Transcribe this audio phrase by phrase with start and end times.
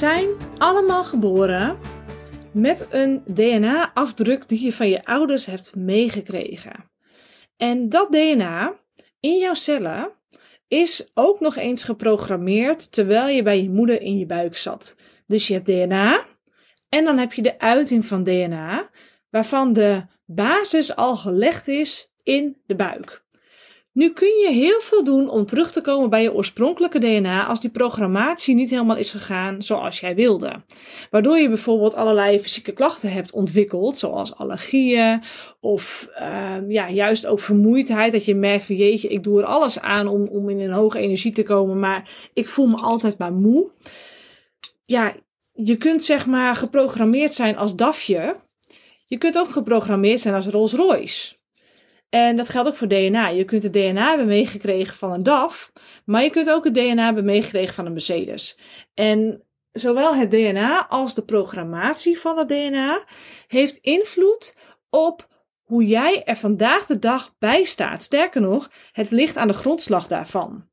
[0.00, 0.28] zijn
[0.58, 1.78] allemaal geboren
[2.52, 6.90] met een DNA-afdruk die je van je ouders hebt meegekregen.
[7.56, 8.80] En dat DNA
[9.20, 10.10] in jouw cellen
[10.68, 14.96] is ook nog eens geprogrammeerd terwijl je bij je moeder in je buik zat.
[15.26, 16.24] Dus je hebt DNA
[16.88, 18.90] en dan heb je de uiting van DNA,
[19.30, 23.24] waarvan de basis al gelegd is in de buik.
[23.92, 27.60] Nu kun je heel veel doen om terug te komen bij je oorspronkelijke DNA als
[27.60, 30.62] die programmatie niet helemaal is gegaan zoals jij wilde.
[31.10, 35.22] Waardoor je bijvoorbeeld allerlei fysieke klachten hebt ontwikkeld, zoals allergieën
[35.60, 38.12] of uh, ja, juist ook vermoeidheid.
[38.12, 40.98] Dat je merkt van jeetje, ik doe er alles aan om, om in een hoge
[40.98, 43.70] energie te komen, maar ik voel me altijd maar moe.
[44.84, 45.16] Ja,
[45.52, 48.36] je kunt zeg maar geprogrammeerd zijn als DAFje.
[49.06, 51.38] Je kunt ook geprogrammeerd zijn als Rolls Royce.
[52.10, 53.28] En dat geldt ook voor DNA.
[53.28, 55.72] Je kunt het DNA hebben meegekregen van een DAF,
[56.04, 58.58] maar je kunt ook het DNA hebben meegekregen van een Mercedes.
[58.94, 63.04] En zowel het DNA als de programmatie van het DNA
[63.46, 64.54] heeft invloed
[64.90, 65.28] op
[65.62, 68.02] hoe jij er vandaag de dag bij staat.
[68.02, 70.68] Sterker nog, het ligt aan de grondslag daarvan.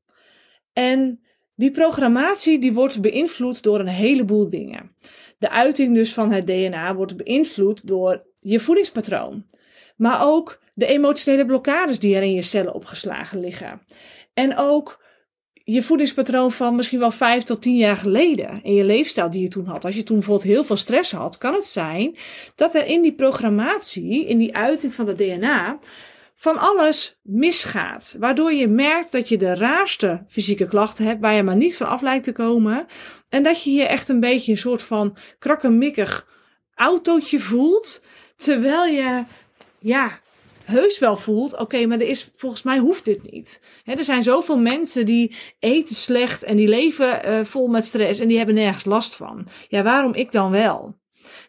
[0.72, 1.20] En
[1.54, 4.94] die programmatie die wordt beïnvloed door een heleboel dingen.
[5.38, 9.46] De uiting dus van het DNA wordt beïnvloed door je voedingspatroon.
[9.96, 13.80] Maar ook de emotionele blokkades die er in je cellen opgeslagen liggen.
[14.34, 15.04] En ook
[15.52, 18.62] je voedingspatroon van misschien wel vijf tot tien jaar geleden.
[18.62, 19.84] En je leefstijl die je toen had.
[19.84, 22.16] Als je toen bijvoorbeeld heel veel stress had, kan het zijn
[22.54, 25.78] dat er in die programmatie, in die uiting van het DNA,
[26.34, 28.16] van alles misgaat.
[28.18, 31.86] Waardoor je merkt dat je de raarste fysieke klachten hebt waar je maar niet van
[31.86, 32.86] af lijkt te komen.
[33.28, 36.26] En dat je je echt een beetje een soort van krakkemikkig
[36.74, 38.02] autootje voelt.
[38.36, 39.24] Terwijl je,
[39.78, 40.20] ja,
[40.68, 43.60] heus wel voelt, oké, maar er is, volgens mij hoeft dit niet.
[43.84, 48.28] er zijn zoveel mensen die eten slecht en die leven uh, vol met stress en
[48.28, 49.46] die hebben nergens last van.
[49.68, 50.96] Ja, waarom ik dan wel?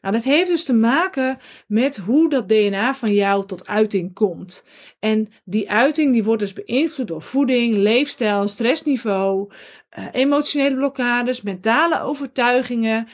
[0.02, 1.38] Nou, dat heeft dus te maken
[1.68, 4.66] met hoe dat DNA van jou tot uiting komt.
[5.00, 9.52] En die uiting die wordt dus beïnvloed door voeding, leefstijl, stressniveau,
[10.00, 13.08] uh, emotionele blokkades, mentale overtuigingen.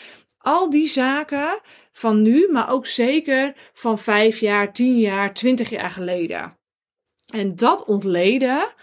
[0.45, 1.59] Al die zaken
[1.91, 6.57] van nu, maar ook zeker van vijf jaar, tien jaar, twintig jaar geleden.
[7.33, 8.73] En dat ontleden,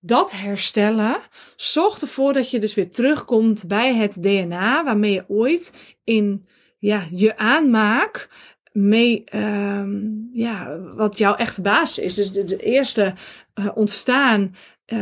[0.00, 1.16] dat herstellen,
[1.56, 5.72] zorgt ervoor dat je dus weer terugkomt bij het DNA waarmee je ooit
[6.04, 6.44] in
[6.78, 8.28] ja, je aanmaak
[8.72, 12.14] mee, um, ja, wat jouw echte basis is.
[12.14, 13.14] Dus de, eerste
[13.54, 14.54] uh, ontstaan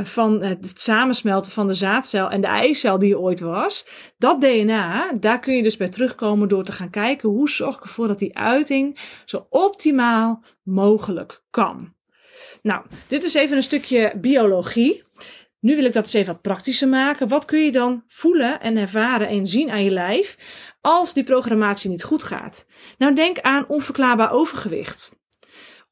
[0.02, 3.86] van het samensmelten van de zaadcel en de eicel die er ooit was.
[4.18, 7.82] Dat DNA, daar kun je dus bij terugkomen door te gaan kijken hoe zorg ik
[7.82, 11.94] ervoor dat die uiting zo optimaal mogelijk kan.
[12.62, 15.04] Nou, dit is even een stukje biologie.
[15.60, 17.28] Nu wil ik dat eens even wat praktischer maken.
[17.28, 20.38] Wat kun je dan voelen en ervaren en zien aan je lijf
[20.80, 22.66] als die programmatie niet goed gaat?
[22.98, 25.12] Nou, denk aan onverklaarbaar overgewicht.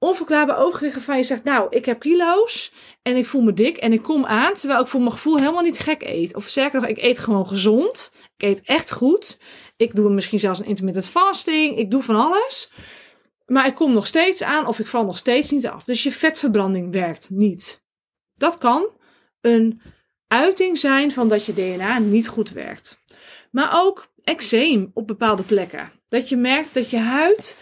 [0.02, 3.92] Onverklaarbaar overgewicht waarvan je zegt, nou, ik heb kilo's en ik voel me dik en
[3.92, 6.34] ik kom aan terwijl ik voor mijn gevoel helemaal niet gek eet.
[6.34, 8.12] Of zeker nog, ik eet gewoon gezond.
[8.36, 9.38] Ik eet echt goed.
[9.76, 11.76] Ik doe misschien zelfs een intermittent fasting.
[11.76, 12.72] Ik doe van alles.
[13.46, 15.84] Maar ik kom nog steeds aan of ik val nog steeds niet af.
[15.84, 17.82] Dus je vetverbranding werkt niet.
[18.34, 18.86] Dat kan
[19.40, 19.80] een
[20.26, 22.98] uiting zijn van dat je DNA niet goed werkt.
[23.50, 25.92] Maar ook eczeem op bepaalde plekken.
[26.08, 27.56] Dat je merkt dat je huid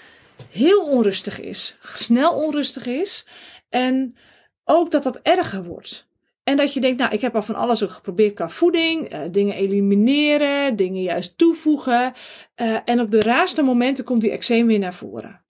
[0.51, 3.27] heel onrustig is, snel onrustig is
[3.69, 4.17] en
[4.65, 6.09] ook dat dat erger wordt.
[6.45, 9.21] En dat je denkt, nou, ik heb al van alles ook geprobeerd qua voeding, uh,
[9.31, 12.13] dingen elimineren, dingen juist toevoegen.
[12.57, 15.45] Uh, en op de raarste momenten komt die eczeem weer naar voren.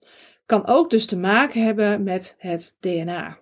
[0.45, 3.40] Kan ook dus te maken hebben met het DNA.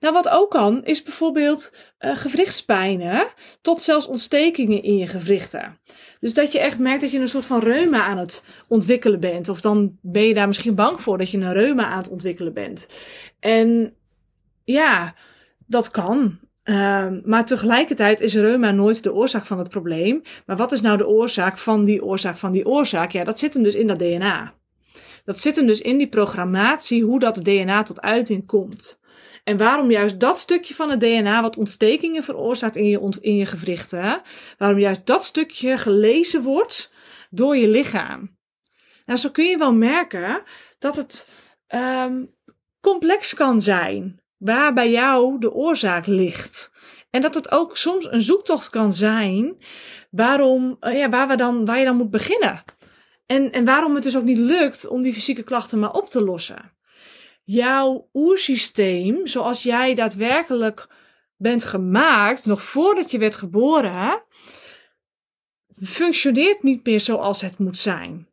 [0.00, 3.26] Nou, wat ook kan, is bijvoorbeeld uh, gewrichtspijnen
[3.62, 5.78] tot zelfs ontstekingen in je gewrichten.
[6.20, 9.48] Dus dat je echt merkt dat je een soort van reuma aan het ontwikkelen bent.
[9.48, 12.52] Of dan ben je daar misschien bang voor dat je een reuma aan het ontwikkelen
[12.52, 12.86] bent.
[13.40, 13.94] En
[14.64, 15.14] ja,
[15.66, 16.38] dat kan.
[16.64, 20.22] Uh, maar tegelijkertijd is reuma nooit de oorzaak van het probleem.
[20.46, 23.10] Maar wat is nou de oorzaak van die oorzaak van die oorzaak?
[23.10, 24.54] Ja, dat zit hem dus in dat DNA.
[25.24, 28.97] Dat zit hem dus in die programmatie hoe dat DNA tot uiting komt.
[29.48, 33.46] En waarom juist dat stukje van het DNA wat ontstekingen veroorzaakt in je, in je
[33.46, 34.22] gewrichten,
[34.58, 36.92] waarom juist dat stukje gelezen wordt
[37.30, 38.36] door je lichaam.
[39.06, 40.42] Nou, zo kun je wel merken
[40.78, 41.28] dat het
[41.74, 42.34] um,
[42.80, 46.72] complex kan zijn waar bij jou de oorzaak ligt.
[47.10, 49.56] En dat het ook soms een zoektocht kan zijn
[50.10, 52.64] waarom, uh, ja, waar, we dan, waar je dan moet beginnen.
[53.26, 56.24] En, en waarom het dus ook niet lukt om die fysieke klachten maar op te
[56.24, 56.76] lossen
[57.48, 60.86] jouw oersysteem, zoals jij daadwerkelijk
[61.36, 64.22] bent gemaakt, nog voordat je werd geboren,
[65.82, 68.28] functioneert niet meer zoals het moet zijn.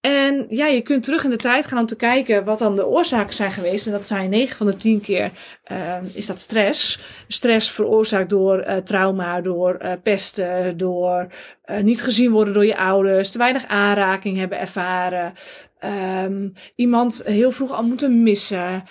[0.00, 2.86] En ja, je kunt terug in de tijd gaan om te kijken wat dan de
[2.86, 3.86] oorzaken zijn geweest.
[3.86, 5.30] En dat zijn 9 van de 10 keer
[5.72, 7.00] uh, is dat stress.
[7.28, 11.26] Stress veroorzaakt door uh, trauma, door uh, pesten, door
[11.82, 15.32] niet gezien worden door je ouders, te weinig aanraking hebben ervaren,
[15.84, 18.82] um, iemand heel vroeg al moeten missen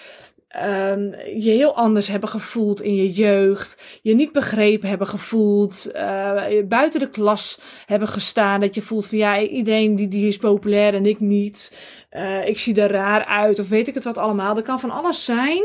[0.63, 6.41] um, je heel anders hebben gevoeld in je jeugd, je niet begrepen hebben gevoeld, uh,
[6.67, 10.93] buiten de klas hebben gestaan, dat je voelt van ja, iedereen die, die is populair
[10.93, 11.77] en ik niet,
[12.11, 14.55] uh, ik zie er raar uit of weet ik het wat allemaal.
[14.55, 15.63] Dat kan van alles zijn.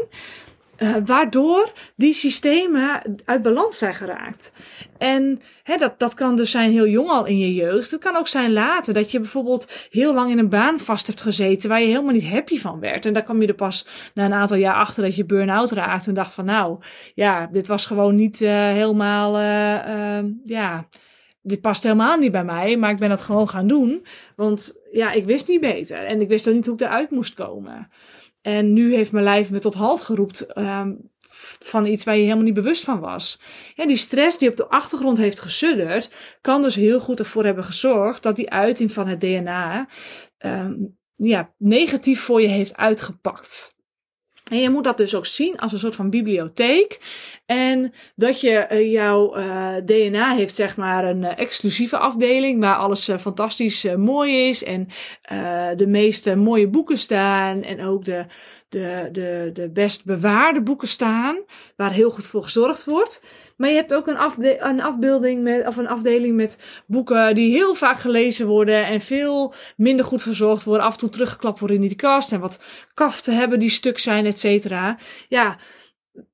[0.83, 4.53] Uh, waardoor die systemen uit balans zijn geraakt.
[4.99, 7.91] En hè, dat, dat kan dus zijn heel jong al in je jeugd.
[7.91, 11.21] Het kan ook zijn later dat je bijvoorbeeld heel lang in een baan vast hebt
[11.21, 13.07] gezeten waar je helemaal niet happy van werd.
[13.07, 16.07] En daar kwam je er pas na een aantal jaar achter dat je burn-out raakt
[16.07, 16.79] en dacht van nou,
[17.15, 20.89] ja, dit was gewoon niet uh, helemaal, uh, ja,
[21.43, 24.07] dit past helemaal niet bij mij, maar ik ben dat gewoon gaan doen.
[24.37, 27.35] Want ja, ik wist niet beter en ik wist ook niet hoe ik eruit moest
[27.35, 27.89] komen.
[28.43, 31.11] En nu heeft mijn lijf me tot halt geroept um,
[31.63, 33.41] van iets waar je helemaal niet bewust van was.
[33.75, 36.11] Ja, die stress die op de achtergrond heeft gesudderd,
[36.41, 39.89] kan dus heel goed ervoor hebben gezorgd dat die uiting van het DNA
[40.39, 43.75] um, ja, negatief voor je heeft uitgepakt.
[44.51, 47.01] En je moet dat dus ook zien als een soort van bibliotheek.
[47.47, 52.77] En dat je uh, jouw uh, DNA heeft, zeg maar, een uh, exclusieve afdeling waar
[52.77, 54.65] alles fantastisch mooi is.
[54.65, 54.89] En
[55.77, 57.63] de meeste mooie boeken staan.
[57.63, 58.25] En ook de,
[58.71, 61.37] de, de, de best bewaarde boeken staan,
[61.77, 63.23] waar heel goed voor gezorgd wordt.
[63.57, 67.53] Maar je hebt ook een, afde een afbeelding met, of een afdeling met boeken die
[67.53, 71.77] heel vaak gelezen worden en veel minder goed verzorgd worden, af en toe teruggeklapt worden
[71.77, 72.59] in die kast en wat
[72.95, 74.99] kaften hebben die stuk zijn, et cetera.
[75.29, 75.57] Ja,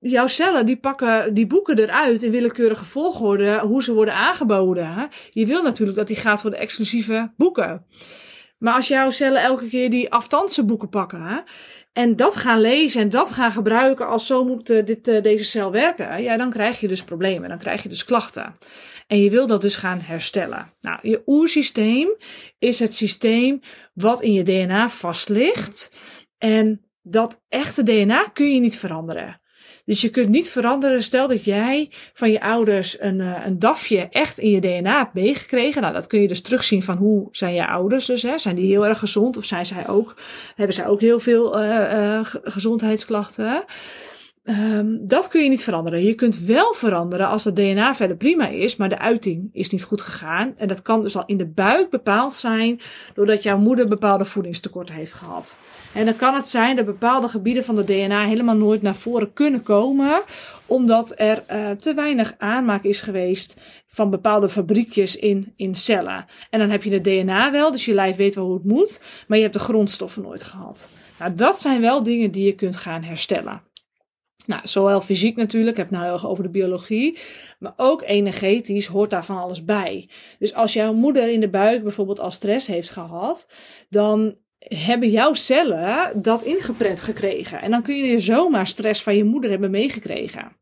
[0.00, 5.08] jouw cellen die pakken die boeken eruit in willekeurige volgorde, hoe ze worden aangeboden.
[5.30, 7.86] Je wil natuurlijk dat die gaat voor de exclusieve boeken.
[8.58, 11.44] Maar als jouw cellen elke keer die aftandse boeken pakken,
[11.96, 15.44] en dat gaan lezen en dat gaan gebruiken als zo moet uh, dit, uh, deze
[15.44, 18.52] cel werken, ja, dan krijg je dus problemen, dan krijg je dus klachten.
[19.06, 20.72] En je wil dat dus gaan herstellen.
[20.80, 22.08] Nou, je oersysteem
[22.58, 23.60] is het systeem
[23.94, 25.90] wat in je DNA vast ligt.
[26.38, 29.40] En dat echte DNA kun je niet veranderen.
[29.86, 31.02] Dus je kunt niet veranderen.
[31.02, 35.14] Stel dat jij van je ouders een, uh, een dafje echt in je DNA hebt
[35.14, 35.82] meegekregen.
[35.82, 38.22] Nou, dat kun je dus terugzien van hoe zijn je ouders dus.
[38.22, 38.38] Hè?
[38.38, 40.14] Zijn die heel erg gezond of zijn zij ook,
[40.56, 43.64] hebben zij ook heel veel uh, gezondheidsklachten?
[44.48, 46.04] Um, dat kun je niet veranderen.
[46.04, 49.82] Je kunt wel veranderen als het DNA verder prima is, maar de uiting is niet
[49.82, 50.54] goed gegaan.
[50.56, 52.80] En dat kan dus al in de buik bepaald zijn
[53.14, 55.56] doordat jouw moeder bepaalde voedingstekorten heeft gehad.
[55.94, 59.32] En dan kan het zijn dat bepaalde gebieden van de DNA helemaal nooit naar voren
[59.32, 60.22] kunnen komen,
[60.66, 63.56] omdat er uh, te weinig aanmaak is geweest
[63.86, 66.26] van bepaalde fabriekjes in, in cellen.
[66.50, 69.00] En dan heb je het DNA wel, dus je lijf weet wel hoe het moet,
[69.26, 70.88] maar je hebt de grondstoffen nooit gehad.
[71.18, 73.65] Nou, dat zijn wel dingen die je kunt gaan herstellen.
[74.46, 77.18] Nou, zowel fysiek natuurlijk, ik heb het nou heel erg over de biologie,
[77.58, 80.08] maar ook energetisch hoort daar van alles bij.
[80.38, 83.48] Dus als jouw moeder in de buik bijvoorbeeld al stress heeft gehad,
[83.88, 87.60] dan hebben jouw cellen dat ingeprent gekregen.
[87.60, 90.56] En dan kun je zomaar stress van je moeder hebben meegekregen.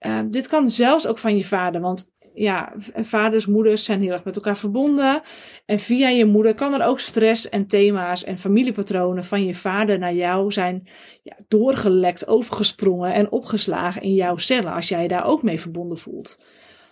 [0.00, 4.24] Uh, dit kan zelfs ook van je vader, want ja, vaders, moeders zijn heel erg
[4.24, 5.22] met elkaar verbonden.
[5.66, 9.98] En via je moeder kan er ook stress en thema's en familiepatronen van je vader
[9.98, 10.88] naar jou zijn
[11.22, 15.98] ja, doorgelekt, overgesprongen en opgeslagen in jouw cellen, als jij je daar ook mee verbonden
[15.98, 16.38] voelt.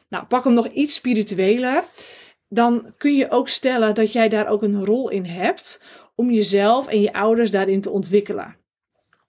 [0.08, 1.84] Nou, pak hem nog iets spiritueler.
[2.48, 5.82] Dan kun je ook stellen dat jij daar ook een rol in hebt
[6.14, 8.56] om jezelf en je ouders daarin te ontwikkelen.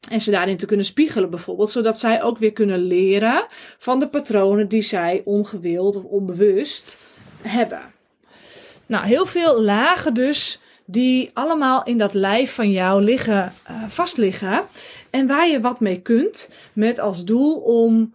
[0.09, 3.45] En ze daarin te kunnen spiegelen bijvoorbeeld, zodat zij ook weer kunnen leren
[3.77, 6.97] van de patronen die zij ongewild of onbewust
[7.41, 7.81] hebben.
[8.85, 13.53] Nou, heel veel lagen dus die allemaal in dat lijf van jou liggen,
[13.87, 14.63] vastliggen.
[15.09, 18.13] En waar je wat mee kunt, met als doel om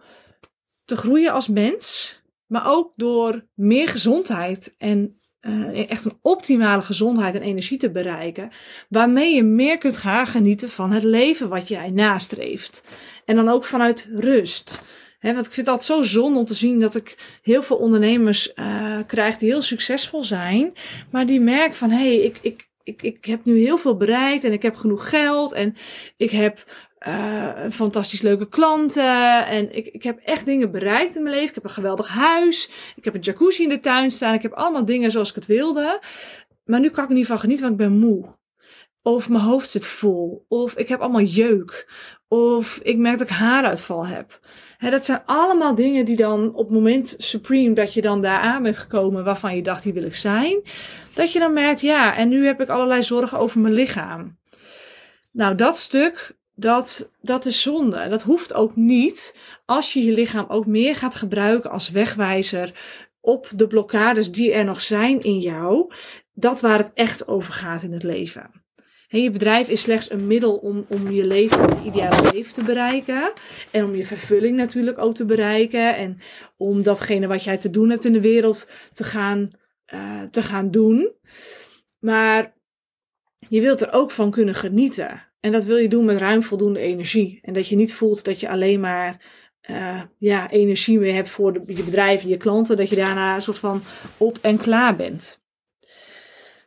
[0.85, 2.15] te groeien als mens,
[2.47, 8.51] maar ook door meer gezondheid en uh, echt een optimale gezondheid en energie te bereiken,
[8.89, 12.83] waarmee je meer kunt gaan genieten van het leven wat jij nastreeft.
[13.25, 14.81] En dan ook vanuit rust.
[15.21, 18.97] Want ik vind altijd zo zonde om te zien dat ik heel veel ondernemers uh,
[19.07, 20.73] krijg die heel succesvol zijn,
[21.11, 24.43] maar die merken van hé, hey, ik, ik, ik, ik heb nu heel veel bereikt
[24.43, 25.75] en ik heb genoeg geld en
[26.17, 26.63] ik heb
[27.07, 29.45] uh, fantastisch leuke klanten.
[29.45, 31.49] En ik, ik heb echt dingen bereikt in mijn leven.
[31.49, 32.69] Ik heb een geweldig huis.
[32.95, 34.33] Ik heb een jacuzzi in de tuin staan.
[34.33, 36.01] Ik heb allemaal dingen zoals ik het wilde.
[36.65, 38.25] Maar nu kan ik er niet van genieten, want ik ben moe.
[39.01, 40.45] Of mijn hoofd zit vol.
[40.47, 41.91] Of ik heb allemaal jeuk.
[42.27, 44.39] Of ik merk dat ik haaruitval heb.
[44.77, 48.39] He, dat zijn allemaal dingen die dan op het moment supreme dat je dan daar
[48.39, 50.61] aan bent gekomen waarvan je dacht, hier wil ik zijn.
[51.13, 54.37] Dat je dan merkt, ja, en nu heb ik allerlei zorgen over mijn lichaam.
[55.31, 58.09] Nou, dat stuk, dat, dat is zonde.
[58.09, 62.73] Dat hoeft ook niet als je je lichaam ook meer gaat gebruiken als wegwijzer
[63.21, 65.93] op de blokkades die er nog zijn in jou.
[66.33, 68.63] Dat waar het echt over gaat in het leven.
[69.07, 72.63] En je bedrijf is slechts een middel om, om je leven, je ideale leven te
[72.63, 73.33] bereiken.
[73.71, 75.95] En om je vervulling natuurlijk ook te bereiken.
[75.95, 76.17] En
[76.57, 79.49] om datgene wat jij te doen hebt in de wereld te gaan,
[79.93, 81.15] uh, te gaan doen.
[81.99, 82.53] Maar
[83.47, 85.32] je wilt er ook van kunnen genieten.
[85.43, 87.39] En dat wil je doen met ruim voldoende energie.
[87.41, 89.21] En dat je niet voelt dat je alleen maar
[89.69, 92.77] uh, ja, energie meer hebt voor je bedrijf en je klanten.
[92.77, 93.83] Dat je daarna een soort van
[94.17, 95.41] op en klaar bent.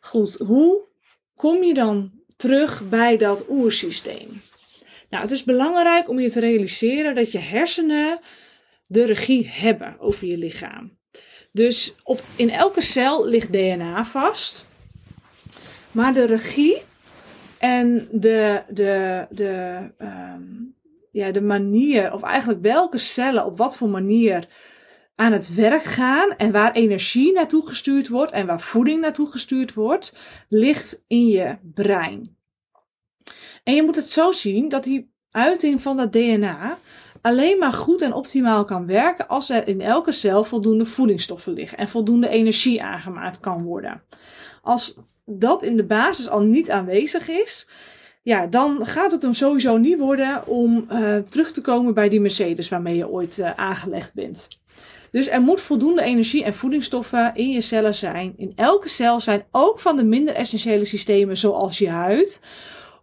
[0.00, 0.88] Goed, hoe
[1.34, 4.40] kom je dan terug bij dat oersysteem.
[5.10, 8.20] Nou, het is belangrijk om je te realiseren dat je hersenen
[8.86, 10.98] de regie hebben over je lichaam.
[11.52, 14.66] Dus op, in elke cel ligt DNA vast.
[15.90, 16.82] Maar de regie
[17.58, 20.74] en de, de, de, um,
[21.10, 24.48] ja, de manier, of eigenlijk welke cellen op wat voor manier
[25.14, 29.74] aan het werk gaan en waar energie naartoe gestuurd wordt en waar voeding naartoe gestuurd
[29.74, 30.14] wordt,
[30.48, 32.36] ligt in je brein.
[33.64, 36.78] En je moet het zo zien dat die uiting van dat DNA
[37.20, 41.78] alleen maar goed en optimaal kan werken als er in elke cel voldoende voedingsstoffen liggen
[41.78, 44.02] en voldoende energie aangemaakt kan worden.
[44.66, 47.68] Als dat in de basis al niet aanwezig is,
[48.22, 52.20] ja, dan gaat het hem sowieso niet worden om uh, terug te komen bij die
[52.20, 54.48] Mercedes waarmee je ooit uh, aangelegd bent.
[55.10, 58.34] Dus er moet voldoende energie en voedingsstoffen in je cellen zijn.
[58.36, 62.40] In elke cel zijn ook van de minder essentiële systemen zoals je huid.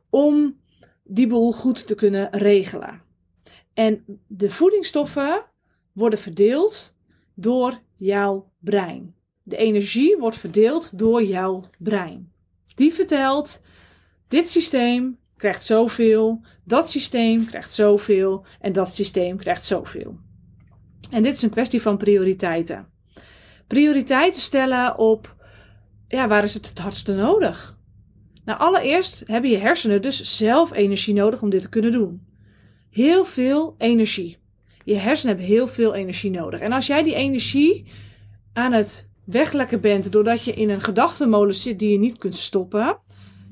[0.10, 0.60] Om
[1.03, 3.01] die boel goed te kunnen regelen.
[3.74, 5.46] En de voedingsstoffen
[5.93, 6.96] worden verdeeld
[7.36, 9.15] door jouw brein.
[9.43, 12.31] De energie wordt verdeeld door jouw brein.
[12.75, 13.62] Die vertelt:
[14.27, 20.17] dit systeem krijgt zoveel, dat systeem krijgt zoveel en dat systeem krijgt zoveel.
[21.12, 22.88] En dit is een kwestie van prioriteiten.
[23.67, 25.35] Prioriteiten stellen op,
[26.07, 27.77] ja, waar is het het hardste nodig?
[28.45, 32.27] Nou, allereerst hebben je hersenen dus zelf energie nodig om dit te kunnen doen.
[32.89, 34.38] Heel veel energie.
[34.83, 36.59] Je hersenen hebben heel veel energie nodig.
[36.59, 37.85] En als jij die energie
[38.53, 42.97] aan het weglekken bent doordat je in een gedachtenmolen zit die je niet kunt stoppen,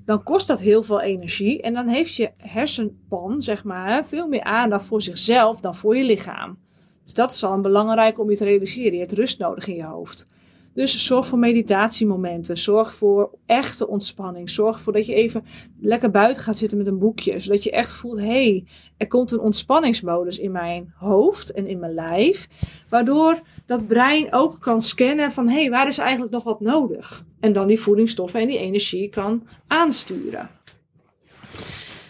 [0.05, 1.61] dan kost dat heel veel energie.
[1.61, 6.03] En dan heeft je hersenpan, zeg maar, veel meer aandacht voor zichzelf dan voor je
[6.03, 6.57] lichaam.
[7.03, 8.93] Dus dat is al belangrijk om je te realiseren.
[8.93, 10.27] Je hebt rust nodig in je hoofd.
[10.73, 12.57] Dus zorg voor meditatiemomenten.
[12.57, 14.49] Zorg voor echte ontspanning.
[14.49, 15.45] Zorg ervoor dat je even
[15.79, 17.39] lekker buiten gaat zitten met een boekje.
[17.39, 18.65] Zodat je echt voelt, hé, hey,
[18.97, 22.47] er komt een ontspanningsmodus in mijn hoofd en in mijn lijf.
[22.89, 27.25] Waardoor dat brein ook kan scannen van, hé, hey, waar is eigenlijk nog wat nodig?
[27.39, 30.49] En dan die voedingsstoffen en die energie kan aansturen.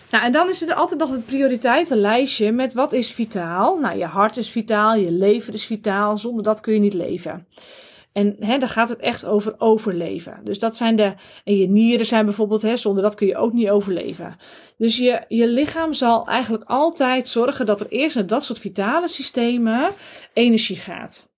[0.10, 3.80] Nou, en dan is er altijd nog het prioriteitenlijstje met wat is vitaal.
[3.80, 6.18] Nou, je hart is vitaal, je lever is vitaal.
[6.18, 7.48] Zonder dat kun je niet leven.
[8.14, 10.40] En hè, dan gaat het echt over overleven.
[10.44, 11.14] Dus dat zijn de.
[11.44, 14.36] En je nieren zijn bijvoorbeeld, hè, zonder dat kun je ook niet overleven.
[14.78, 19.08] Dus je, je lichaam zal eigenlijk altijd zorgen dat er eerst naar dat soort vitale
[19.08, 19.90] systemen
[20.34, 21.30] energie gaat.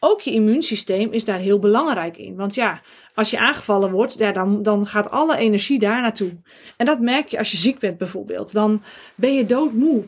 [0.00, 2.36] Ook je immuunsysteem is daar heel belangrijk in.
[2.36, 2.80] Want ja,
[3.14, 6.36] als je aangevallen wordt, ja, dan, dan gaat alle energie daar naartoe.
[6.76, 8.52] En dat merk je als je ziek bent bijvoorbeeld.
[8.52, 8.82] Dan
[9.14, 10.04] ben je doodmoe.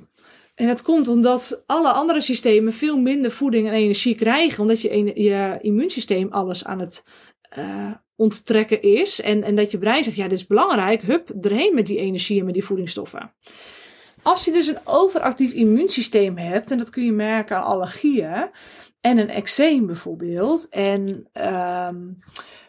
[0.56, 4.60] En dat komt omdat alle andere systemen veel minder voeding en energie krijgen.
[4.60, 7.04] Omdat je, je immuunsysteem alles aan het
[7.58, 9.20] uh, onttrekken is.
[9.20, 11.02] En, en dat je brein zegt, ja, dit is belangrijk.
[11.02, 13.32] Hup, erheen met die energie en met die voedingsstoffen.
[14.22, 18.50] Als je dus een overactief immuunsysteem hebt, en dat kun je merken aan allergieën
[19.00, 20.68] en een eczeem bijvoorbeeld.
[20.68, 21.28] En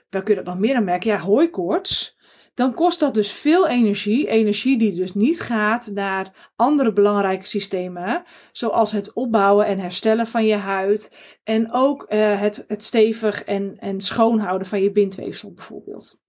[0.10, 1.10] waar kun je dat nog meer aan merken?
[1.10, 2.17] Ja, hooikoorts
[2.58, 4.28] dan kost dat dus veel energie.
[4.28, 10.46] Energie die dus niet gaat naar andere belangrijke systemen, zoals het opbouwen en herstellen van
[10.46, 11.12] je huid.
[11.44, 16.20] En ook uh, het, het stevig en, en schoonhouden van je bindweefsel bijvoorbeeld.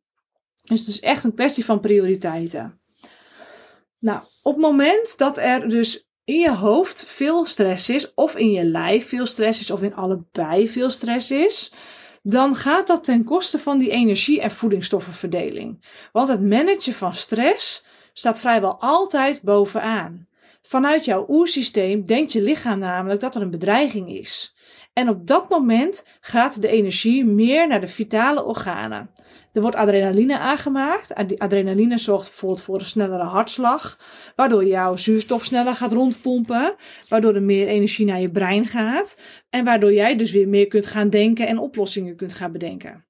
[0.63, 2.81] Dus het is echt een kwestie van prioriteiten.
[3.99, 8.51] Nou, op het moment dat er dus in je hoofd veel stress is, of in
[8.51, 11.73] je lijf veel stress is, of in allebei veel stress is,
[12.31, 15.85] dan gaat dat ten koste van die energie- en voedingsstoffenverdeling.
[16.13, 20.27] Want het managen van stress staat vrijwel altijd bovenaan.
[20.63, 24.55] Vanuit jouw oersysteem denkt je lichaam namelijk dat er een bedreiging is.
[24.99, 29.11] En op dat moment gaat de energie meer naar de vitale organen.
[29.53, 31.15] Er wordt adrenaline aangemaakt.
[31.39, 33.99] Adrenaline zorgt bijvoorbeeld voor een snellere hartslag,
[34.37, 36.75] waardoor jouw zuurstof sneller gaat rondpompen,
[37.09, 40.87] waardoor er meer energie naar je brein gaat en waardoor jij dus weer meer kunt
[40.87, 43.07] gaan denken en oplossingen kunt gaan bedenken.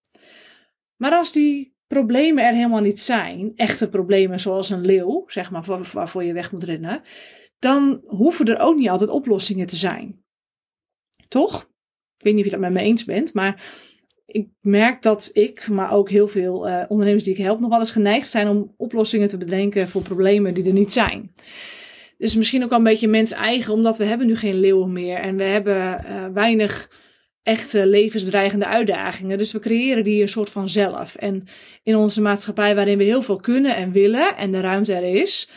[0.97, 5.65] Maar als die problemen er helemaal niet zijn, echte problemen zoals een leeuw, zeg maar,
[5.93, 7.03] waarvoor je weg moet rennen,
[7.59, 10.23] dan hoeven er ook niet altijd oplossingen te zijn.
[11.29, 11.69] Toch?
[12.19, 13.63] Ik weet niet of je dat met me eens bent, maar
[14.27, 17.79] ik merk dat ik, maar ook heel veel uh, ondernemers die ik help, nog wel
[17.79, 21.33] eens geneigd zijn om oplossingen te bedenken voor problemen die er niet zijn.
[22.19, 25.17] Dus misschien ook al een beetje mens eigen, omdat we hebben nu geen leeuwen meer
[25.17, 26.91] en we hebben uh, weinig
[27.43, 29.39] echte levensbedreigende uitdagingen.
[29.39, 31.15] Dus we creëren die een soort van zelf.
[31.15, 31.43] En
[31.83, 35.51] in onze maatschappij, waarin we heel veel kunnen en willen en de ruimte er is,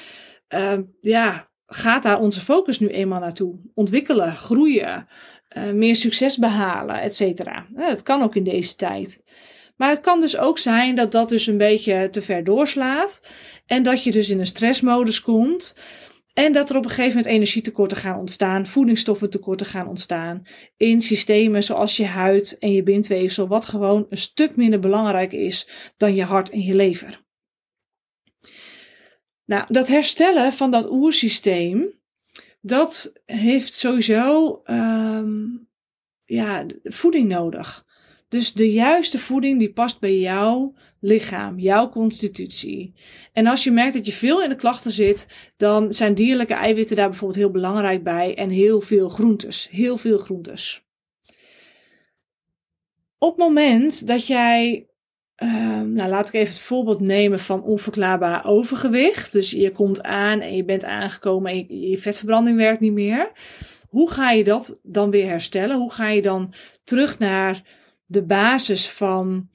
[0.53, 3.59] uh, ja, gaat daar onze focus nu eenmaal naartoe.
[3.73, 5.07] Ontwikkelen, groeien,
[5.57, 7.67] uh, meer succes behalen, et cetera.
[7.75, 9.23] Uh, dat kan ook in deze tijd.
[9.77, 13.21] Maar het kan dus ook zijn dat dat dus een beetje te ver doorslaat.
[13.65, 15.75] En dat je dus in een stressmodus komt.
[16.33, 20.41] En dat er op een gegeven moment energietekorten gaan ontstaan, voedingsstoffentekorten gaan ontstaan
[20.77, 25.67] in systemen zoals je huid en je bindweefsel, wat gewoon een stuk minder belangrijk is
[25.97, 27.29] dan je hart en je lever.
[29.51, 31.93] Nou, dat herstellen van dat oersysteem,
[32.61, 35.67] dat heeft sowieso um,
[36.25, 37.85] ja, voeding nodig.
[38.27, 42.93] Dus de juiste voeding die past bij jouw lichaam, jouw constitutie.
[43.33, 45.27] En als je merkt dat je veel in de klachten zit,
[45.57, 50.17] dan zijn dierlijke eiwitten daar bijvoorbeeld heel belangrijk bij en heel veel groentes, heel veel
[50.17, 50.85] groentes.
[53.17, 54.90] Op het moment dat jij
[55.43, 59.31] Um, nou, laat ik even het voorbeeld nemen van onverklaarbaar overgewicht.
[59.31, 63.31] Dus je komt aan en je bent aangekomen en je, vetverbranding werkt niet meer.
[63.89, 65.77] Hoe ga je dat dan weer herstellen?
[65.77, 67.61] Hoe ga je dan terug naar
[68.05, 69.49] de basis van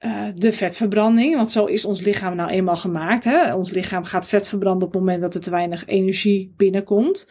[0.00, 1.36] uh, de vetverbranding?
[1.36, 3.24] Want zo is ons lichaam nou eenmaal gemaakt.
[3.24, 3.54] Hè?
[3.54, 7.28] Ons lichaam gaat vet verbranden op het moment dat er te weinig energie binnenkomt.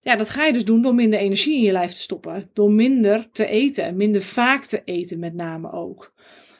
[0.00, 2.48] Ja, dat ga je dus doen door minder energie in je lijf te stoppen.
[2.52, 6.11] Door minder te eten, minder vaak te eten met name ook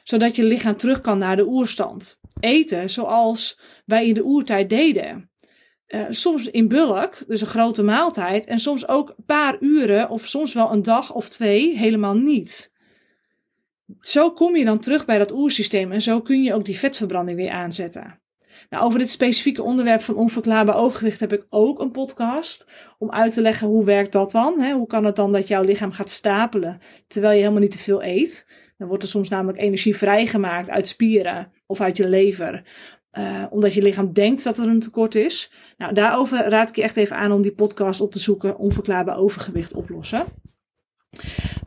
[0.03, 2.19] zodat je lichaam terug kan naar de oerstand.
[2.39, 5.31] Eten zoals wij in de oertijd deden.
[5.87, 10.27] Uh, soms in bulk, dus een grote maaltijd, en soms ook een paar uren of
[10.27, 12.71] soms wel een dag of twee helemaal niet.
[13.99, 17.37] Zo kom je dan terug bij dat oersysteem en zo kun je ook die vetverbranding
[17.37, 18.21] weer aanzetten.
[18.69, 22.65] Nou, over dit specifieke onderwerp van onverklaarbaar overgewicht heb ik ook een podcast
[22.97, 24.59] om uit te leggen hoe werkt dat dan.
[24.59, 24.73] Hè?
[24.73, 28.03] Hoe kan het dan dat jouw lichaam gaat stapelen terwijl je helemaal niet te veel
[28.03, 28.45] eet?
[28.87, 32.63] Wordt er soms namelijk energie vrijgemaakt uit spieren of uit je lever.
[33.13, 35.51] Uh, omdat je lichaam denkt dat er een tekort is.
[35.77, 38.57] Nou, daarover raad ik je echt even aan om die podcast op te zoeken.
[38.57, 40.25] Onverklaarbaar overgewicht oplossen.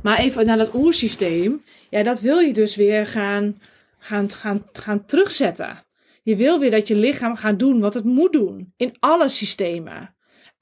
[0.02, 1.62] Maar even naar dat oersysteem.
[1.90, 3.60] Ja, dat wil je dus weer gaan,
[3.98, 5.84] gaan, gaan, gaan terugzetten.
[6.22, 8.72] Je wil weer dat je lichaam gaat doen wat het moet doen.
[8.76, 10.15] In alle systemen.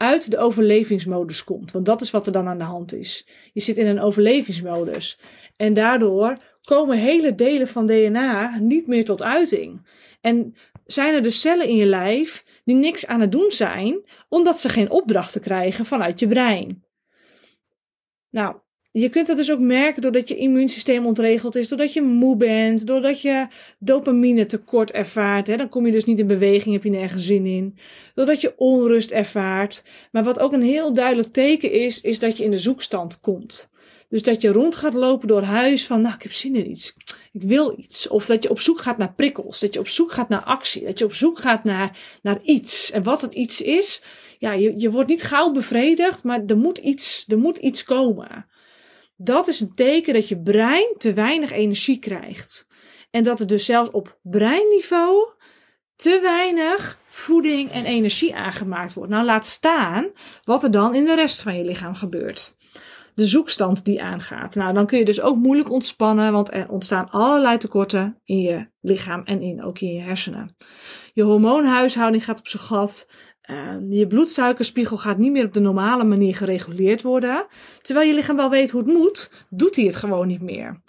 [0.04, 1.72] Uit de overlevingsmodus komt.
[1.72, 3.26] Want dat is wat er dan aan de hand is.
[3.52, 5.18] Je zit in een overlevingsmodus.
[5.56, 9.86] En daardoor komen hele delen van DNA niet meer tot uiting.
[10.20, 10.54] En
[10.86, 14.68] zijn er dus cellen in je lijf die niks aan het doen zijn, omdat ze
[14.68, 16.84] geen opdrachten krijgen vanuit je brein.
[18.30, 18.56] Nou,
[19.00, 22.86] je kunt dat dus ook merken doordat je immuunsysteem ontregeld is, doordat je moe bent,
[22.86, 23.46] doordat je
[23.78, 25.46] dopamine tekort ervaart.
[25.46, 27.76] Hè, dan kom je dus niet in beweging, heb je nergens zin in.
[28.14, 29.82] Doordat je onrust ervaart.
[30.12, 33.70] Maar wat ook een heel duidelijk teken is, is dat je in de zoekstand komt.
[34.08, 36.94] Dus dat je rond gaat lopen door huis van, nou, ik heb zin in iets.
[37.32, 38.08] Ik wil iets.
[38.08, 39.60] Of dat je op zoek gaat naar prikkels.
[39.60, 40.84] Dat je op zoek gaat naar actie.
[40.84, 42.90] Dat je op zoek gaat naar, naar iets.
[42.90, 44.02] En wat het iets is,
[44.38, 48.46] ja, je, je wordt niet gauw bevredigd, maar er moet iets, er moet iets komen.
[49.16, 52.66] Dat is een teken dat je brein te weinig energie krijgt.
[53.10, 55.28] En dat er dus zelfs op breinniveau
[55.96, 59.10] te weinig voeding en energie aangemaakt wordt.
[59.10, 60.10] Nou, laat staan
[60.42, 62.54] wat er dan in de rest van je lichaam gebeurt
[63.14, 64.54] de zoekstand die aangaat.
[64.54, 68.68] Nou, dan kun je dus ook moeilijk ontspannen, want er ontstaan allerlei tekorten in je
[68.80, 70.56] lichaam en in, ook in je hersenen.
[71.12, 73.08] Je hormoonhuishouding gaat op zijn gat.
[73.50, 77.46] Uh, je bloedsuikerspiegel gaat niet meer op de normale manier gereguleerd worden.
[77.82, 80.82] Terwijl je lichaam wel weet hoe het moet, doet hij het gewoon niet meer.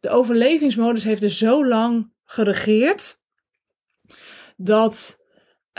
[0.00, 3.22] De overlevingsmodus heeft dus zo lang geregeerd
[4.56, 5.18] dat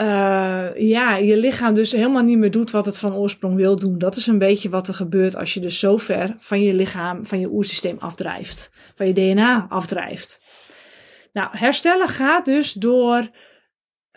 [0.00, 3.98] uh, ja, je lichaam dus helemaal niet meer doet wat het van oorsprong wil doen.
[3.98, 7.26] Dat is een beetje wat er gebeurt als je dus zo ver van je lichaam,
[7.26, 8.70] van je oersysteem afdrijft.
[8.94, 10.40] Van je DNA afdrijft.
[11.32, 13.30] Nou, herstellen gaat dus door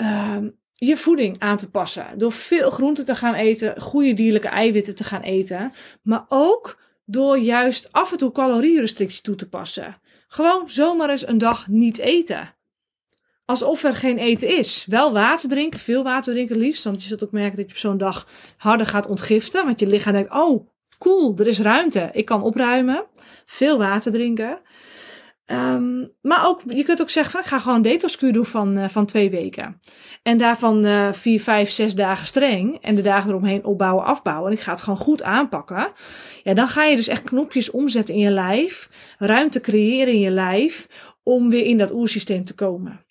[0.01, 0.37] uh,
[0.79, 2.17] je voeding aan te passen.
[2.17, 5.73] Door veel groenten te gaan eten, goede dierlijke eiwitten te gaan eten.
[6.01, 9.97] Maar ook door juist af en toe calorierestrictie toe te passen.
[10.27, 12.55] Gewoon zomaar eens een dag niet eten.
[13.45, 14.85] Alsof er geen eten is.
[14.89, 16.83] Wel water drinken, veel water drinken liefst.
[16.83, 19.65] Want je zult ook merken dat je op zo'n dag harder gaat ontgiften.
[19.65, 22.09] Want je lichaam denkt, oh, cool, er is ruimte.
[22.11, 23.05] Ik kan opruimen.
[23.45, 24.61] Veel water drinken.
[25.49, 29.05] Ehm, maar ook, je kunt ook zeggen, ga gewoon een detoxkuur doen van, uh, van
[29.05, 29.79] twee weken.
[30.23, 32.77] En daarvan uh, vier, vijf, zes dagen streng.
[32.81, 34.51] En de dagen eromheen opbouwen, afbouwen.
[34.51, 35.91] En ik ga het gewoon goed aanpakken.
[36.43, 38.89] Ja, dan ga je dus echt knopjes omzetten in je lijf.
[39.17, 40.87] Ruimte creëren in je lijf.
[41.23, 43.05] Om weer in dat oersysteem te komen.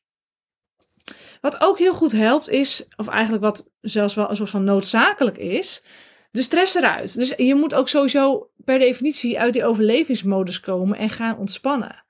[1.41, 5.39] Wat ook heel goed helpt is, of eigenlijk wat zelfs wel een soort van noodzakelijk
[5.39, 5.85] is,
[6.31, 7.15] de stress eruit.
[7.15, 12.07] Dus je moet ook sowieso per definitie uit die overlevingsmodus komen en gaan ontspannen.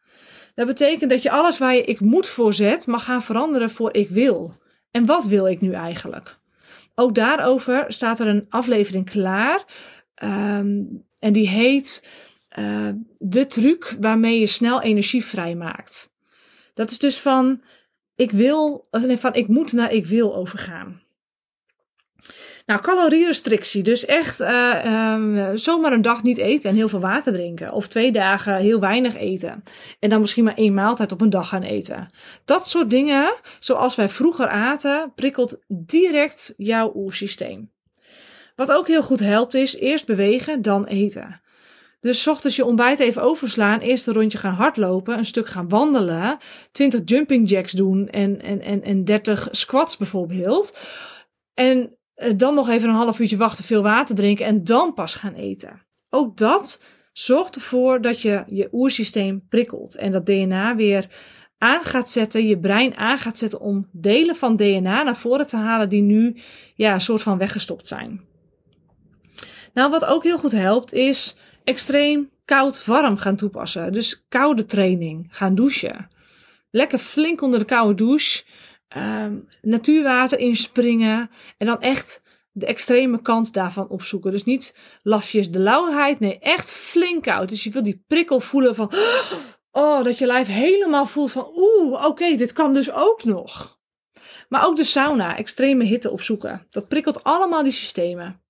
[0.58, 3.94] Dat betekent dat je alles waar je ik moet voor zet, mag gaan veranderen voor
[3.94, 4.54] ik wil.
[4.90, 6.38] En wat wil ik nu eigenlijk?
[6.94, 9.64] Ook daarover staat er een aflevering klaar.
[10.22, 12.08] Um, en die heet
[12.58, 16.12] uh, De truc waarmee je snel energie vrijmaakt.
[16.74, 17.62] Dat is dus van
[18.14, 21.02] ik wil, van ik moet naar ik wil overgaan.
[22.66, 23.82] Nou, calorierestrictie.
[23.82, 27.72] Dus echt uh, zomaar een dag niet eten en heel veel water drinken.
[27.72, 29.62] Of twee dagen heel weinig eten.
[29.98, 32.10] En dan misschien maar één maaltijd op een dag gaan eten.
[32.44, 37.70] Dat soort dingen, zoals wij vroeger aten, prikkelt direct jouw oersysteem.
[38.56, 41.40] Wat ook heel goed helpt is eerst bewegen, dan eten.
[42.00, 46.38] Dus ochtends je ontbijt even overslaan, eerst een rondje gaan hardlopen, een stuk gaan wandelen,
[46.72, 50.76] 20 jumping jacks doen en, en, en, en 30 squats bijvoorbeeld.
[51.54, 51.97] En
[52.36, 55.82] dan nog even een half uurtje wachten, veel water drinken en dan pas gaan eten.
[56.10, 61.08] Ook dat zorgt ervoor dat je je oersysteem prikkelt en dat DNA weer
[61.58, 65.56] aan gaat zetten, je brein aan gaat zetten om delen van DNA naar voren te
[65.56, 66.36] halen die nu
[66.74, 68.20] ja, een soort van weggestopt zijn.
[69.74, 73.92] Nou, wat ook heel goed helpt is extreem koud-warm gaan toepassen.
[73.92, 76.08] Dus koude training, gaan douchen.
[76.70, 78.44] Lekker flink onder de koude douche.
[78.96, 81.30] Um, natuurwater inspringen.
[81.56, 82.22] En dan echt
[82.52, 84.30] de extreme kant daarvan opzoeken.
[84.30, 86.20] Dus niet lafjes de lauwheid.
[86.20, 87.48] Nee, echt flink koud.
[87.48, 88.92] Dus je wil die prikkel voelen van.
[89.70, 91.50] Oh, dat je lijf helemaal voelt van.
[91.56, 93.78] Oeh, oké, dit kan dus ook nog.
[94.48, 96.66] Maar ook de sauna, extreme hitte opzoeken.
[96.68, 98.42] Dat prikkelt allemaal die systemen.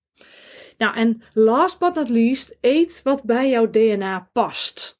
[0.78, 4.97] Nou, en last but not least, eet wat bij jouw DNA past.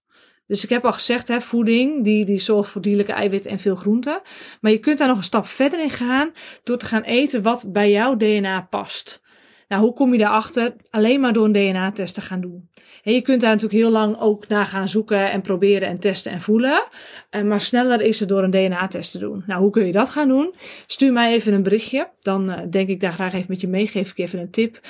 [0.48, 3.76] Dus ik heb al gezegd, hè, voeding, die, die zorgt voor dierlijke eiwitten en veel
[3.76, 4.20] groenten.
[4.61, 6.30] Maar je kunt daar nog een stap verder in gaan
[6.62, 9.20] door te gaan eten wat bij jouw DNA past.
[9.68, 10.74] Nou, hoe kom je daarachter?
[10.90, 12.68] Alleen maar door een DNA-test te gaan doen.
[13.02, 16.32] En je kunt daar natuurlijk heel lang ook naar gaan zoeken en proberen en testen
[16.32, 16.82] en voelen.
[17.30, 19.44] Eh, maar sneller is het door een DNA-test te doen.
[19.46, 20.54] Nou, hoe kun je dat gaan doen?
[20.87, 22.11] Stuur mij even een berichtje.
[22.20, 23.87] Dan uh, denk ik daar graag even met je mee.
[23.87, 24.80] Geef ik even een tip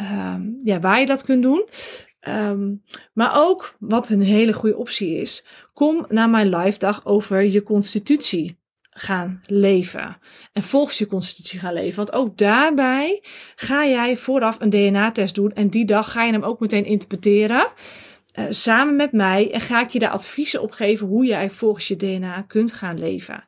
[0.00, 1.68] uh, ja, waar je dat kunt doen.
[2.28, 2.82] Um,
[3.12, 7.62] maar ook, wat een hele goede optie is, kom naar mijn live dag over je
[7.62, 8.58] constitutie
[8.90, 10.16] gaan leven.
[10.52, 11.96] En volgens je constitutie gaan leven.
[11.96, 13.22] Want ook daarbij
[13.54, 15.52] ga jij vooraf een DNA-test doen.
[15.52, 17.72] En die dag ga je hem ook meteen interpreteren.
[18.38, 19.52] Uh, samen met mij.
[19.52, 22.98] En ga ik je daar adviezen op geven hoe jij volgens je DNA kunt gaan
[22.98, 23.44] leven.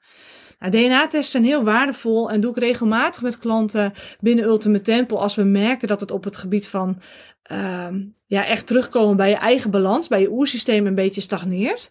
[0.59, 5.35] Nou, DNA-tests zijn heel waardevol en doe ik regelmatig met klanten binnen Ultimate Temple als
[5.35, 7.01] we merken dat het op het gebied van
[7.53, 7.87] uh,
[8.27, 11.91] ja, echt terugkomen bij je eigen balans, bij je oersysteem een beetje stagneert.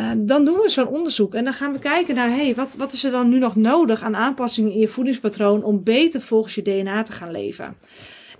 [0.00, 2.92] Uh, dan doen we zo'n onderzoek en dan gaan we kijken naar, hey, wat, wat
[2.92, 6.62] is er dan nu nog nodig aan aanpassingen in je voedingspatroon om beter volgens je
[6.62, 7.76] DNA te gaan leven.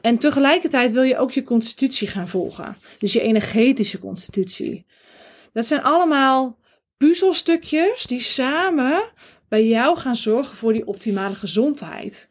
[0.01, 2.77] En tegelijkertijd wil je ook je constitutie gaan volgen.
[2.99, 4.87] Dus je energetische constitutie.
[5.53, 6.59] Dat zijn allemaal
[6.97, 9.03] puzzelstukjes die samen
[9.49, 12.29] bij jou gaan zorgen voor die optimale gezondheid.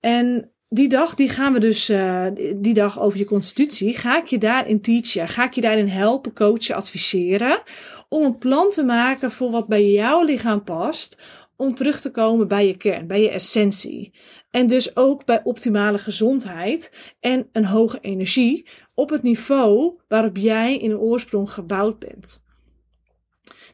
[0.00, 2.26] En die dag, die gaan we dus, uh,
[2.56, 5.28] die dag over je constitutie, ga ik je daarin teachen.
[5.28, 7.62] Ga ik je daarin helpen, coachen, adviseren.
[8.08, 11.16] Om een plan te maken voor wat bij jouw lichaam past.
[11.56, 14.14] Om terug te komen bij je kern, bij je essentie.
[14.50, 20.76] En dus ook bij optimale gezondheid en een hoge energie op het niveau waarop jij
[20.76, 22.44] in een oorsprong gebouwd bent.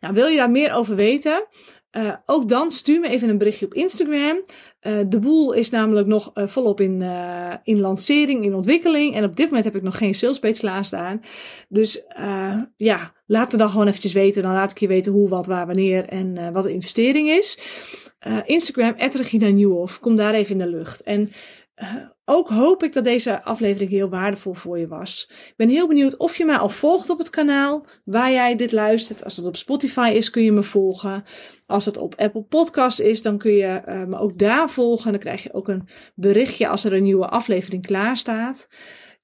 [0.01, 1.47] Nou, wil je daar meer over weten?
[1.97, 4.45] Uh, ook dan stuur me even een berichtje op Instagram.
[4.87, 7.03] Uh, de boel is namelijk nog uh, volop in,
[7.65, 9.15] in lancering, in ontwikkeling.
[9.15, 11.21] En op dit moment heb ik nog geen salespage klaarstaan.
[11.69, 12.03] Dus
[12.77, 14.43] ja, laat het dan gewoon eventjes weten.
[14.43, 17.59] Dan laat ik je weten hoe, wat, waar, wanneer en wat de investering is.
[18.45, 20.01] Instagram, Regina Nieuwhof.
[20.01, 21.03] Kom daar even in de lucht.
[21.03, 21.33] En
[22.25, 25.27] ook hoop ik dat deze aflevering heel waardevol voor je was.
[25.31, 28.73] Ik ben heel benieuwd of je mij al volgt op het kanaal waar jij dit
[28.73, 29.25] luistert.
[29.25, 31.25] Als het op Spotify is, kun je me volgen.
[31.67, 35.11] Als het op Apple Podcast is, dan kun je uh, me ook daar volgen.
[35.11, 38.69] Dan krijg je ook een berichtje als er een nieuwe aflevering klaar staat.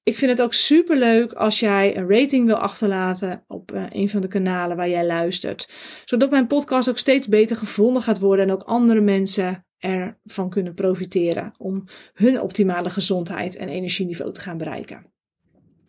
[0.09, 4.09] Ik vind het ook super leuk als jij een rating wil achterlaten op uh, een
[4.09, 5.69] van de kanalen waar jij luistert.
[6.05, 10.73] Zodat mijn podcast ook steeds beter gevonden gaat worden en ook andere mensen ervan kunnen
[10.73, 15.05] profiteren om hun optimale gezondheid en energieniveau te gaan bereiken.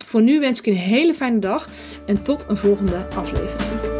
[0.06, 1.68] Voor nu wens ik een hele fijne dag
[2.06, 3.99] en tot een volgende aflevering.